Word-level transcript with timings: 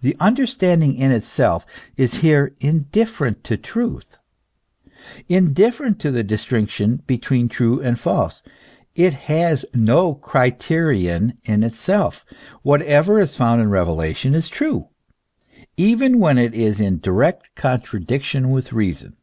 The 0.00 0.14
understanding 0.20 0.94
in 0.94 1.10
itself 1.10 1.66
is 1.96 2.20
here 2.22 2.54
indifferent 2.60 3.42
to 3.42 3.56
truth, 3.56 4.16
indifferent 5.28 5.98
to 6.02 6.12
the 6.12 6.22
distinction 6.22 7.02
between 7.04 7.48
the 7.48 7.54
true 7.54 7.80
and 7.80 7.96
the 7.96 8.00
false; 8.00 8.42
it 8.94 9.12
has 9.12 9.64
no 9.74 10.14
criterion 10.14 11.36
in 11.42 11.64
itself; 11.64 12.24
whatever 12.62 13.18
is 13.18 13.34
found 13.34 13.60
in 13.60 13.70
reve 13.70 13.88
lation 13.88 14.36
is 14.36 14.48
true, 14.48 14.86
even 15.76 16.20
when 16.20 16.38
it 16.38 16.54
is 16.54 16.78
in 16.78 17.00
direct 17.00 17.52
contradiction 17.56 18.50
with 18.52 18.72
reason. 18.72 19.16